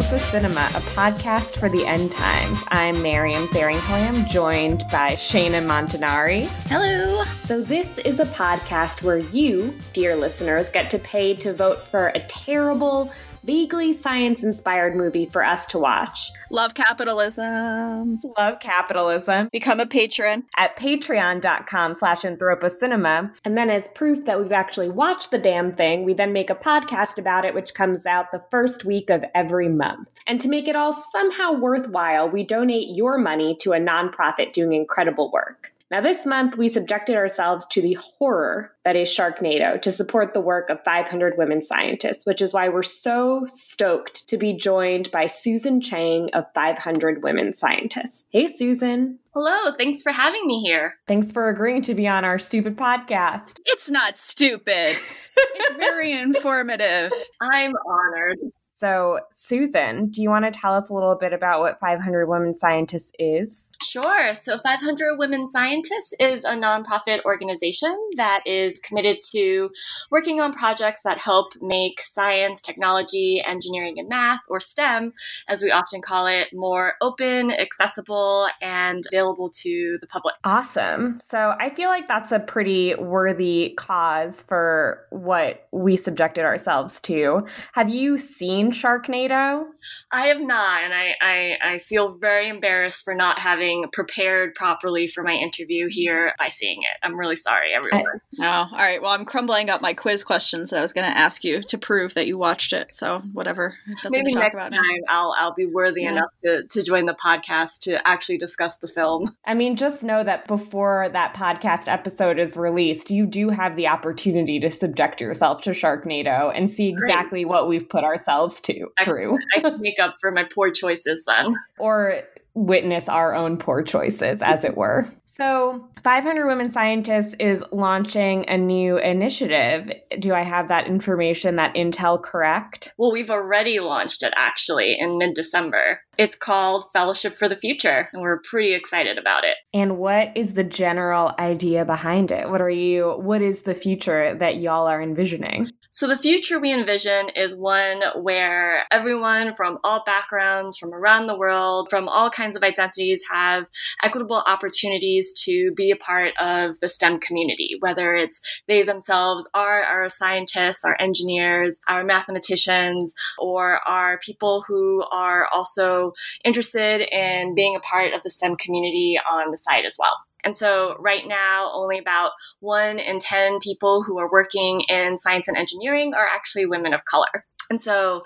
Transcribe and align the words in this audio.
Cinema, 0.00 0.70
a 0.74 0.80
podcast 0.96 1.58
for 1.58 1.68
the 1.68 1.84
end 1.84 2.10
times. 2.10 2.58
I'm 2.68 3.02
Miriam 3.02 3.46
Zaringhalam, 3.48 4.26
joined 4.28 4.82
by 4.90 5.10
Shana 5.12 5.62
Montanari. 5.62 6.46
Hello. 6.68 7.22
So, 7.44 7.60
this 7.60 7.98
is 7.98 8.18
a 8.18 8.24
podcast 8.24 9.02
where 9.02 9.18
you, 9.18 9.74
dear 9.92 10.16
listeners, 10.16 10.70
get 10.70 10.88
to 10.90 10.98
pay 10.98 11.34
to 11.36 11.52
vote 11.52 11.82
for 11.82 12.08
a 12.14 12.20
terrible, 12.20 13.12
vaguely 13.44 13.92
science 13.92 14.42
inspired 14.42 14.96
movie 14.96 15.26
for 15.26 15.44
us 15.44 15.66
to 15.68 15.78
watch. 15.78 16.30
Love 16.50 16.74
capitalism. 16.74 18.20
Love 18.36 18.60
capitalism. 18.60 19.48
Become 19.52 19.80
a 19.80 19.86
patron 19.86 20.44
at 20.56 20.76
patreon.com 20.76 21.96
slash 21.96 22.22
anthropocinema. 22.22 23.34
And 23.44 23.56
then 23.56 23.70
as 23.70 23.88
proof 23.94 24.24
that 24.24 24.40
we've 24.40 24.52
actually 24.52 24.88
watched 24.88 25.30
the 25.30 25.38
damn 25.38 25.74
thing, 25.74 26.04
we 26.04 26.14
then 26.14 26.32
make 26.32 26.50
a 26.50 26.54
podcast 26.54 27.18
about 27.18 27.44
it, 27.44 27.54
which 27.54 27.74
comes 27.74 28.06
out 28.06 28.32
the 28.32 28.42
first 28.50 28.84
week 28.84 29.10
of 29.10 29.24
every 29.34 29.68
month. 29.68 30.08
And 30.26 30.40
to 30.40 30.48
make 30.48 30.68
it 30.68 30.76
all 30.76 30.92
somehow 30.92 31.52
worthwhile, 31.52 32.28
we 32.28 32.44
donate 32.44 32.96
your 32.96 33.18
money 33.18 33.56
to 33.60 33.72
a 33.72 33.78
nonprofit 33.78 34.52
doing 34.52 34.72
incredible 34.72 35.30
work. 35.30 35.72
Now, 35.90 36.00
this 36.00 36.24
month, 36.24 36.56
we 36.56 36.68
subjected 36.68 37.16
ourselves 37.16 37.66
to 37.70 37.82
the 37.82 37.94
horror 37.94 38.72
that 38.84 38.94
is 38.94 39.08
Sharknado 39.08 39.82
to 39.82 39.90
support 39.90 40.34
the 40.34 40.40
work 40.40 40.70
of 40.70 40.84
500 40.84 41.36
women 41.36 41.60
scientists, 41.60 42.24
which 42.24 42.40
is 42.40 42.54
why 42.54 42.68
we're 42.68 42.84
so 42.84 43.44
stoked 43.46 44.28
to 44.28 44.36
be 44.36 44.52
joined 44.52 45.10
by 45.10 45.26
Susan 45.26 45.80
Cheng 45.80 46.30
of 46.32 46.44
500 46.54 47.24
Women 47.24 47.52
Scientists. 47.52 48.24
Hey, 48.30 48.46
Susan. 48.46 49.18
Hello, 49.34 49.72
thanks 49.72 50.00
for 50.00 50.12
having 50.12 50.46
me 50.46 50.60
here. 50.60 50.94
Thanks 51.08 51.32
for 51.32 51.48
agreeing 51.48 51.82
to 51.82 51.94
be 51.94 52.06
on 52.06 52.24
our 52.24 52.38
stupid 52.38 52.76
podcast. 52.76 53.58
It's 53.64 53.90
not 53.90 54.16
stupid, 54.16 54.96
it's 55.36 55.76
very 55.76 56.12
informative. 56.12 57.12
I'm 57.40 57.74
honored. 57.88 58.38
So, 58.80 59.20
Susan, 59.30 60.06
do 60.08 60.22
you 60.22 60.30
want 60.30 60.46
to 60.46 60.50
tell 60.50 60.72
us 60.72 60.88
a 60.88 60.94
little 60.94 61.14
bit 61.14 61.34
about 61.34 61.60
what 61.60 61.78
500 61.78 62.26
Women 62.26 62.54
Scientists 62.54 63.12
is? 63.18 63.68
Sure. 63.82 64.34
So 64.34 64.58
500 64.58 65.18
Women 65.18 65.46
Scientists 65.46 66.14
is 66.18 66.44
a 66.44 66.50
nonprofit 66.50 67.22
organization 67.24 67.94
that 68.16 68.42
is 68.46 68.78
committed 68.78 69.18
to 69.32 69.70
working 70.10 70.40
on 70.40 70.54
projects 70.54 71.02
that 71.02 71.18
help 71.18 71.52
make 71.60 72.00
science, 72.00 72.62
technology, 72.62 73.42
engineering, 73.46 73.98
and 73.98 74.08
math, 74.08 74.40
or 74.48 74.60
STEM, 74.60 75.12
as 75.48 75.62
we 75.62 75.70
often 75.70 76.00
call 76.00 76.26
it, 76.26 76.48
more 76.54 76.94
open, 77.02 77.50
accessible, 77.50 78.48
and 78.62 79.04
available 79.12 79.50
to 79.50 79.98
the 80.00 80.06
public. 80.06 80.34
Awesome. 80.44 81.20
So 81.22 81.54
I 81.58 81.68
feel 81.68 81.90
like 81.90 82.08
that's 82.08 82.32
a 82.32 82.38
pretty 82.38 82.94
worthy 82.94 83.74
cause 83.76 84.42
for 84.42 85.06
what 85.10 85.66
we 85.70 85.96
subjected 85.96 86.44
ourselves 86.44 87.00
to. 87.02 87.46
Have 87.72 87.90
you 87.90 88.16
seen 88.16 88.69
Sharknado? 88.72 89.66
I 90.12 90.26
have 90.26 90.40
not, 90.40 90.82
and 90.82 90.92
I, 90.94 91.14
I, 91.20 91.74
I 91.74 91.78
feel 91.78 92.14
very 92.14 92.48
embarrassed 92.48 93.04
for 93.04 93.14
not 93.14 93.38
having 93.38 93.86
prepared 93.92 94.54
properly 94.54 95.08
for 95.08 95.22
my 95.22 95.32
interview 95.32 95.88
here 95.88 96.34
by 96.38 96.48
seeing 96.50 96.82
it. 96.82 96.98
I'm 97.02 97.18
really 97.18 97.36
sorry, 97.36 97.72
everyone. 97.72 98.20
I, 98.40 98.46
oh, 98.46 98.68
all 98.72 98.78
right. 98.78 99.00
Well, 99.00 99.12
I'm 99.12 99.24
crumbling 99.24 99.70
up 99.70 99.80
my 99.80 99.94
quiz 99.94 100.24
questions 100.24 100.70
that 100.70 100.78
I 100.78 100.82
was 100.82 100.92
going 100.92 101.10
to 101.10 101.16
ask 101.16 101.44
you 101.44 101.62
to 101.62 101.78
prove 101.78 102.14
that 102.14 102.26
you 102.26 102.38
watched 102.38 102.72
it. 102.72 102.94
So 102.94 103.20
whatever. 103.32 103.76
Maybe 104.08 104.34
next 104.34 104.54
time 104.54 105.00
I'll 105.08 105.34
I'll 105.38 105.54
be 105.54 105.66
worthy 105.66 106.02
yeah. 106.02 106.12
enough 106.12 106.30
to 106.44 106.64
to 106.64 106.82
join 106.82 107.06
the 107.06 107.14
podcast 107.14 107.80
to 107.80 108.06
actually 108.06 108.38
discuss 108.38 108.76
the 108.78 108.88
film. 108.88 109.36
I 109.44 109.54
mean, 109.54 109.76
just 109.76 110.02
know 110.02 110.22
that 110.24 110.46
before 110.46 111.08
that 111.12 111.34
podcast 111.34 111.88
episode 111.88 112.38
is 112.38 112.56
released, 112.56 113.10
you 113.10 113.26
do 113.26 113.48
have 113.48 113.76
the 113.76 113.88
opportunity 113.88 114.58
to 114.60 114.70
subject 114.70 115.20
yourself 115.20 115.62
to 115.62 115.70
Sharknado 115.70 116.52
and 116.54 116.68
see 116.68 116.88
exactly 116.88 117.42
Great. 117.42 117.48
what 117.48 117.68
we've 117.68 117.88
put 117.88 118.04
ourselves 118.04 118.59
to 118.62 118.88
I, 118.98 119.04
through. 119.04 119.38
I 119.56 119.60
can 119.60 119.80
make 119.80 119.98
up 119.98 120.16
for 120.20 120.30
my 120.30 120.44
poor 120.44 120.70
choices 120.70 121.24
then. 121.26 121.54
Or 121.78 122.22
witness 122.54 123.08
our 123.08 123.34
own 123.34 123.56
poor 123.56 123.82
choices, 123.82 124.42
as 124.42 124.64
it 124.64 124.76
were. 124.76 125.06
So, 125.24 125.88
500 126.02 126.46
Women 126.46 126.70
Scientists 126.70 127.34
is 127.38 127.64
launching 127.72 128.44
a 128.48 128.58
new 128.58 128.98
initiative. 128.98 129.90
Do 130.18 130.34
I 130.34 130.42
have 130.42 130.68
that 130.68 130.86
information, 130.86 131.56
that 131.56 131.74
intel 131.74 132.20
correct? 132.20 132.92
Well, 132.98 133.12
we've 133.12 133.30
already 133.30 133.78
launched 133.78 134.22
it 134.22 134.34
actually 134.36 134.96
in 134.98 135.18
mid 135.18 135.34
December. 135.34 136.00
It's 136.20 136.36
called 136.36 136.84
Fellowship 136.92 137.38
for 137.38 137.48
the 137.48 137.56
Future, 137.56 138.10
and 138.12 138.20
we're 138.20 138.42
pretty 138.42 138.74
excited 138.74 139.16
about 139.16 139.44
it. 139.44 139.56
And 139.72 139.96
what 139.96 140.36
is 140.36 140.52
the 140.52 140.62
general 140.62 141.32
idea 141.38 141.86
behind 141.86 142.30
it? 142.30 142.50
What 142.50 142.60
are 142.60 142.68
you, 142.68 143.12
what 143.12 143.40
is 143.40 143.62
the 143.62 143.74
future 143.74 144.34
that 144.34 144.56
y'all 144.56 144.86
are 144.86 145.00
envisioning? 145.00 145.70
So, 145.92 146.06
the 146.06 146.16
future 146.16 146.60
we 146.60 146.72
envision 146.72 147.30
is 147.34 147.52
one 147.52 148.02
where 148.22 148.84
everyone 148.92 149.54
from 149.56 149.78
all 149.82 150.04
backgrounds, 150.06 150.78
from 150.78 150.94
around 150.94 151.26
the 151.26 151.36
world, 151.36 151.88
from 151.90 152.08
all 152.08 152.30
kinds 152.30 152.54
of 152.54 152.62
identities 152.62 153.24
have 153.28 153.66
equitable 154.04 154.40
opportunities 154.46 155.34
to 155.46 155.72
be 155.74 155.90
a 155.90 155.96
part 155.96 156.34
of 156.38 156.78
the 156.78 156.88
STEM 156.88 157.18
community, 157.18 157.76
whether 157.80 158.14
it's 158.14 158.40
they 158.68 158.84
themselves 158.84 159.50
are 159.52 159.82
our 159.82 160.08
scientists, 160.08 160.84
our 160.84 160.96
engineers, 161.00 161.80
our 161.88 162.04
mathematicians, 162.04 163.12
or 163.38 163.80
are 163.88 164.20
people 164.24 164.62
who 164.68 165.02
are 165.10 165.48
also 165.52 166.09
interested 166.44 167.00
in 167.10 167.54
being 167.54 167.76
a 167.76 167.80
part 167.80 168.12
of 168.12 168.22
the 168.22 168.30
STEM 168.30 168.56
community 168.56 169.18
on 169.30 169.50
the 169.50 169.58
site 169.58 169.84
as 169.84 169.96
well. 169.98 170.16
And 170.42 170.56
so, 170.56 170.96
right 170.98 171.26
now, 171.26 171.70
only 171.74 171.98
about 171.98 172.32
one 172.60 172.98
in 172.98 173.18
10 173.18 173.58
people 173.60 174.02
who 174.02 174.18
are 174.18 174.30
working 174.30 174.82
in 174.88 175.18
science 175.18 175.48
and 175.48 175.56
engineering 175.56 176.14
are 176.14 176.26
actually 176.26 176.66
women 176.66 176.94
of 176.94 177.04
color. 177.04 177.44
And 177.70 177.80
so 177.80 178.22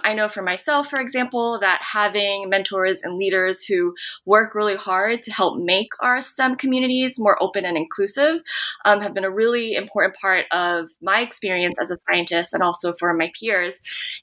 I 0.00 0.14
know 0.14 0.28
for 0.28 0.42
myself, 0.42 0.90
for 0.90 1.00
example, 1.00 1.60
that 1.60 1.80
having 1.80 2.48
mentors 2.48 3.02
and 3.02 3.16
leaders 3.16 3.62
who 3.62 3.94
work 4.26 4.54
really 4.54 4.74
hard 4.74 5.22
to 5.22 5.32
help 5.32 5.60
make 5.60 5.92
our 6.00 6.20
STEM 6.20 6.56
communities 6.56 7.18
more 7.18 7.40
open 7.40 7.64
and 7.64 7.76
inclusive 7.76 8.42
um, 8.84 9.00
have 9.00 9.14
been 9.14 9.24
a 9.24 9.30
really 9.30 9.74
important 9.74 10.16
part 10.20 10.46
of 10.50 10.90
my 11.00 11.20
experience 11.20 11.78
as 11.80 11.92
a 11.92 11.98
scientist 12.08 12.52
and 12.52 12.64
also 12.64 12.92
for 12.92 13.14
my 13.14 13.30
peers. 13.38 13.80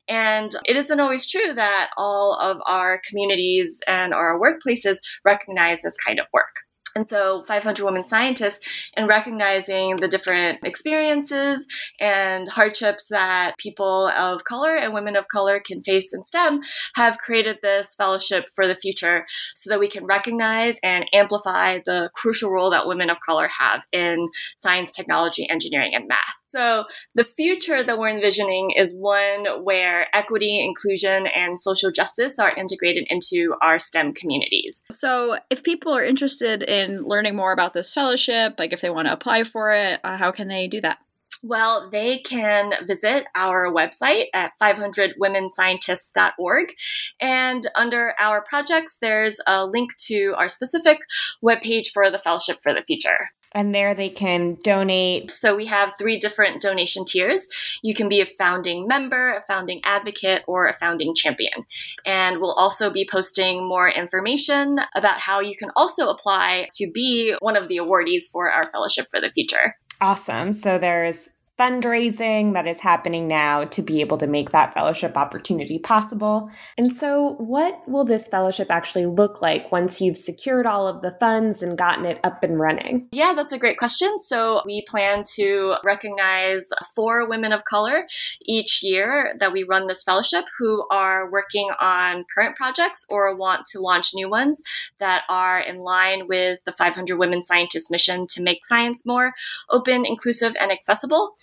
And 0.10 0.54
it 0.66 0.76
isn't 0.76 1.00
always 1.00 1.26
true 1.26 1.54
that 1.54 1.92
all 1.96 2.38
of 2.38 2.58
our 2.66 3.02
communities 3.08 3.80
and 3.88 4.14
our 4.14 4.38
workplaces 4.38 4.98
recognize 5.24 5.82
this 5.82 5.96
kind 6.06 6.20
of 6.20 6.26
work. 6.34 6.67
And 6.98 7.08
so 7.08 7.44
500 7.44 7.86
Women 7.86 8.08
Scientists, 8.08 8.60
in 8.96 9.06
recognizing 9.06 9.98
the 9.98 10.08
different 10.08 10.62
experiences 10.64 11.68
and 12.00 12.50
hardships 12.50 13.10
that 13.12 13.56
people 13.60 14.08
of 14.18 14.46
color 14.46 14.76
and 14.76 14.96
women 14.96 15.16
of 15.16 15.28
color 15.28 15.60
can 15.60 15.84
face 15.84 16.12
in 16.12 16.24
STEM, 16.24 16.62
have 16.96 17.20
created 17.20 17.60
this 17.62 17.94
fellowship 17.94 18.46
for 18.56 18.66
the 18.66 18.74
future 18.74 19.28
so 19.54 19.70
that 19.70 19.80
we 19.80 19.88
can 19.88 20.08
recognize 20.08 20.80
and 20.82 21.06
amplify 21.14 21.78
the 21.86 22.10
crucial 22.16 22.50
role 22.50 22.72
that 22.72 22.88
women 22.88 23.12
of 23.12 23.18
color 23.24 23.48
have 23.48 23.82
in 23.94 24.28
science, 24.58 24.92
technology, 24.92 25.48
engineering, 25.48 25.92
and 25.94 26.08
math. 26.08 26.18
So, 26.58 26.86
the 27.14 27.24
future 27.24 27.84
that 27.84 28.00
we're 28.00 28.10
envisioning 28.10 28.72
is 28.76 28.92
one 28.92 29.64
where 29.64 30.08
equity, 30.12 30.60
inclusion, 30.60 31.28
and 31.28 31.60
social 31.60 31.92
justice 31.92 32.40
are 32.40 32.56
integrated 32.56 33.06
into 33.12 33.54
our 33.62 33.78
STEM 33.78 34.16
communities. 34.16 34.82
So, 34.90 35.38
if 35.52 35.62
people 35.62 35.94
are 35.94 36.04
interested 36.04 36.64
in 36.64 37.04
learning 37.04 37.36
more 37.36 37.54
about 37.54 37.74
this 37.74 37.94
fellowship, 37.94 38.56
like 38.58 38.74
if 38.74 38.82
they 38.82 38.90
want 38.90 39.08
to 39.08 39.14
apply 39.14 39.44
for 39.44 39.72
it, 39.72 40.00
uh, 40.04 40.18
how 40.18 40.32
can 40.32 40.48
they 40.48 40.68
do 40.68 40.82
that? 40.82 40.98
Well, 41.44 41.92
they 41.92 42.18
can 42.18 42.74
visit 42.88 43.26
our 43.36 43.72
website 43.72 44.26
at 44.34 44.54
500womenscientists.org. 44.62 46.74
And 47.20 47.68
under 47.76 48.14
our 48.20 48.42
projects, 48.42 48.98
there's 49.00 49.40
a 49.46 49.68
link 49.68 49.96
to 50.08 50.34
our 50.36 50.50
specific 50.50 50.98
webpage 51.44 51.90
for 51.94 52.10
the 52.10 52.18
Fellowship 52.18 52.58
for 52.64 52.74
the 52.74 52.82
Future. 52.82 53.30
And 53.54 53.74
there 53.74 53.96
they 53.96 54.10
can 54.10 54.58
donate. 54.64 55.32
So 55.32 55.56
we 55.56 55.66
have 55.66 55.94
three 55.98 56.20
different 56.20 56.62
donation 56.62 57.06
tiers. 57.06 57.48
You 57.84 57.94
can 57.94 58.10
be 58.10 58.22
a 58.22 58.26
founding 58.26 58.88
member, 58.88 59.34
a 59.34 59.44
founding 59.48 59.82
advocate, 59.84 60.44
or 60.48 60.68
a 60.68 60.78
founding 60.78 61.16
champion. 61.16 61.66
And 62.06 62.40
we'll 62.40 62.54
also 62.54 62.90
be 62.90 63.08
posting 63.10 63.68
more 63.68 63.90
information 63.90 64.80
about 64.96 65.20
how 65.20 65.40
you 65.40 65.56
can 65.56 65.72
also 65.76 66.10
apply 66.10 66.70
to 66.74 66.92
be 66.92 67.36
one 67.40 67.56
of 67.56 67.68
the 67.68 67.78
awardees 67.78 68.30
for 68.32 68.52
our 68.52 68.70
Fellowship 68.72 69.08
for 69.10 69.22
the 69.22 69.30
Future. 69.30 69.76
Awesome. 70.00 70.54
So 70.54 70.78
there's 70.78 71.30
fundraising 71.58 72.54
that 72.54 72.68
is 72.68 72.80
happening 72.80 73.28
now 73.28 73.66
to 73.66 73.82
be 73.82 74.00
able 74.00 74.18
to 74.18 74.28
make 74.28 74.52
that 74.52 74.74
fellowship 74.74 75.18
opportunity 75.18 75.80
possible. 75.80 76.52
And 76.78 76.96
so, 76.96 77.36
what 77.40 77.82
will 77.88 78.06
this 78.06 78.28
fellowship 78.28 78.68
actually 78.70 79.08
look 79.08 79.42
like 79.42 79.72
once 79.72 80.00
you've 80.00 80.18
secured 80.18 80.68
all 80.68 80.88
of 80.88 81.02
the 81.02 81.18
funds 81.20 81.64
and 81.64 81.78
gotten 81.78 82.06
it 82.06 82.20
up 82.24 82.44
and 82.44 82.60
running? 82.60 83.08
Yeah, 83.12 83.34
that's 83.36 83.54
a 83.54 83.58
great 83.58 83.80
question. 83.80 84.20
So, 84.20 84.62
we 84.66 84.84
plan 84.84 85.24
to 85.36 85.76
recognize 85.84 86.66
four 86.96 87.28
women 87.28 87.52
of 87.52 87.66
color 87.66 88.06
each 88.46 88.84
year 88.84 89.36
that 89.40 89.52
we 89.52 89.64
run 89.64 89.88
this 89.88 90.04
fellowship 90.04 90.46
who 90.60 90.86
are 90.92 91.30
working 91.32 91.70
on 91.82 92.26
current 92.34 92.56
projects 92.56 93.06
or 93.10 93.36
want 93.36 93.66
to 93.68 93.80
launch 93.80 94.12
new 94.14 94.30
ones 94.30 94.62
that 95.00 95.24
are 95.28 95.60
in 95.60 95.80
line 95.80 96.28
with 96.28 96.60
the 96.66 96.72
500 96.72 97.18
Women 97.18 97.42
Scientists 97.42 97.90
mission 97.90 98.28
to 98.28 98.44
make 98.44 98.66
science 98.66 99.06
more 99.06 99.34
open, 99.70 100.06
inclusive, 100.06 100.56
and 100.60 100.72
accessible. 100.72 101.36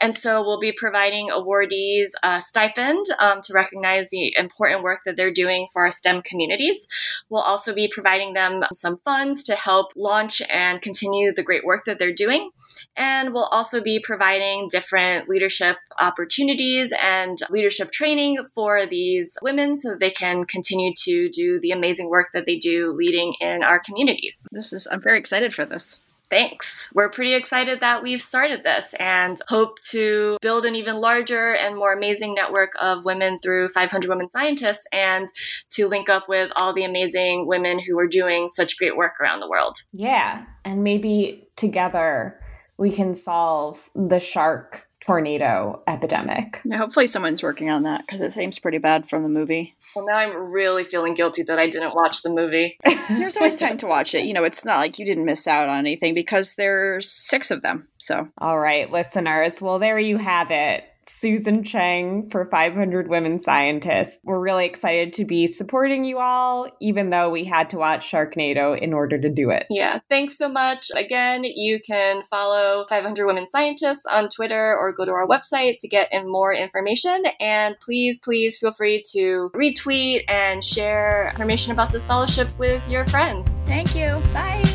And 0.00 0.16
so 0.16 0.42
we'll 0.42 0.60
be 0.60 0.72
providing 0.72 1.30
awardees 1.30 2.10
a 2.22 2.40
stipend 2.40 3.06
um, 3.18 3.40
to 3.42 3.52
recognize 3.52 4.10
the 4.10 4.34
important 4.36 4.82
work 4.82 5.00
that 5.06 5.16
they're 5.16 5.32
doing 5.32 5.66
for 5.72 5.84
our 5.84 5.90
STEM 5.90 6.22
communities. 6.22 6.88
We'll 7.28 7.42
also 7.42 7.74
be 7.74 7.88
providing 7.88 8.34
them 8.34 8.64
some 8.72 8.96
funds 8.98 9.42
to 9.44 9.54
help 9.54 9.92
launch 9.96 10.42
and 10.50 10.82
continue 10.82 11.32
the 11.32 11.42
great 11.42 11.64
work 11.64 11.84
that 11.86 11.98
they're 11.98 12.12
doing. 12.12 12.50
And 12.96 13.32
we'll 13.32 13.44
also 13.44 13.82
be 13.82 14.00
providing 14.00 14.68
different 14.70 15.28
leadership 15.28 15.76
opportunities 15.98 16.92
and 17.00 17.38
leadership 17.50 17.90
training 17.90 18.44
for 18.54 18.86
these 18.86 19.36
women 19.42 19.76
so 19.76 19.94
they 19.94 20.10
can 20.10 20.44
continue 20.44 20.92
to 21.04 21.28
do 21.28 21.60
the 21.60 21.70
amazing 21.70 22.08
work 22.08 22.28
that 22.34 22.46
they 22.46 22.56
do 22.56 22.92
leading 22.92 23.34
in 23.40 23.62
our 23.62 23.78
communities. 23.78 24.46
This 24.52 24.72
is, 24.72 24.86
I'm 24.90 25.02
very 25.02 25.18
excited 25.18 25.54
for 25.54 25.64
this 25.64 26.00
thanks. 26.34 26.90
We're 26.92 27.10
pretty 27.10 27.34
excited 27.34 27.78
that 27.80 28.02
we've 28.02 28.20
started 28.20 28.64
this 28.64 28.92
and 28.98 29.38
hope 29.46 29.80
to 29.90 30.36
build 30.42 30.64
an 30.64 30.74
even 30.74 30.96
larger 30.96 31.54
and 31.54 31.76
more 31.76 31.92
amazing 31.92 32.34
network 32.34 32.72
of 32.82 33.04
women 33.04 33.38
through 33.40 33.68
500 33.68 34.08
Women 34.08 34.28
Scientists 34.28 34.84
and 34.92 35.28
to 35.70 35.86
link 35.86 36.08
up 36.08 36.28
with 36.28 36.50
all 36.56 36.74
the 36.74 36.82
amazing 36.82 37.46
women 37.46 37.78
who 37.78 37.96
are 38.00 38.08
doing 38.08 38.48
such 38.48 38.78
great 38.78 38.96
work 38.96 39.12
around 39.20 39.38
the 39.38 39.48
world. 39.48 39.76
Yeah. 39.92 40.44
And 40.64 40.82
maybe 40.82 41.46
together 41.54 42.40
we 42.78 42.90
can 42.90 43.14
solve 43.14 43.88
the 43.94 44.18
shark 44.18 44.88
tornado 45.06 45.82
epidemic. 45.86 46.60
Yeah, 46.64 46.78
hopefully 46.78 47.06
someone's 47.06 47.42
working 47.42 47.70
on 47.70 47.82
that 47.82 48.02
because 48.06 48.20
it 48.20 48.32
seems 48.32 48.58
pretty 48.58 48.78
bad 48.78 49.08
from 49.08 49.22
the 49.22 49.28
movie. 49.28 49.74
Well, 49.94 50.06
now 50.06 50.16
I'm 50.16 50.52
really 50.52 50.84
feeling 50.84 51.14
guilty 51.14 51.42
that 51.44 51.58
I 51.58 51.68
didn't 51.68 51.94
watch 51.94 52.22
the 52.22 52.30
movie. 52.30 52.78
There's 53.08 53.36
always 53.36 53.56
time 53.56 53.76
to 53.78 53.86
watch 53.86 54.14
it. 54.14 54.24
You 54.24 54.32
know, 54.32 54.44
it's 54.44 54.64
not 54.64 54.78
like 54.78 54.98
you 54.98 55.04
didn't 55.06 55.24
miss 55.24 55.46
out 55.46 55.68
on 55.68 55.78
anything 55.78 56.14
because 56.14 56.54
there's 56.54 57.10
six 57.10 57.50
of 57.50 57.62
them. 57.62 57.86
So, 57.98 58.28
all 58.38 58.58
right, 58.58 58.90
listeners. 58.90 59.60
Well, 59.60 59.78
there 59.78 59.98
you 59.98 60.16
have 60.16 60.50
it. 60.50 60.84
Susan 61.08 61.62
Cheng 61.62 62.28
for 62.30 62.46
500 62.50 63.08
Women 63.08 63.38
Scientists. 63.38 64.18
We're 64.24 64.40
really 64.40 64.66
excited 64.66 65.12
to 65.14 65.24
be 65.24 65.46
supporting 65.46 66.04
you 66.04 66.18
all, 66.18 66.68
even 66.80 67.10
though 67.10 67.30
we 67.30 67.44
had 67.44 67.70
to 67.70 67.78
watch 67.78 68.10
Sharknado 68.10 68.78
in 68.78 68.92
order 68.92 69.18
to 69.18 69.28
do 69.28 69.50
it. 69.50 69.66
Yeah, 69.70 70.00
thanks 70.10 70.36
so 70.36 70.48
much. 70.48 70.90
Again, 70.96 71.44
you 71.44 71.80
can 71.80 72.22
follow 72.22 72.86
500 72.88 73.26
Women 73.26 73.48
Scientists 73.48 74.04
on 74.10 74.28
Twitter 74.28 74.76
or 74.76 74.92
go 74.92 75.04
to 75.04 75.12
our 75.12 75.26
website 75.26 75.76
to 75.80 75.88
get 75.88 76.08
in 76.12 76.30
more 76.30 76.54
information. 76.54 77.24
And 77.40 77.76
please, 77.80 78.18
please 78.20 78.58
feel 78.58 78.72
free 78.72 79.02
to 79.12 79.50
retweet 79.54 80.24
and 80.28 80.62
share 80.62 81.28
information 81.30 81.72
about 81.72 81.92
this 81.92 82.06
fellowship 82.06 82.56
with 82.58 82.82
your 82.90 83.06
friends. 83.06 83.60
Thank 83.64 83.94
you. 83.94 84.20
Bye. 84.32 84.73